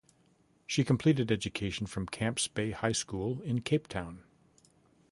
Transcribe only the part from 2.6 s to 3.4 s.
High School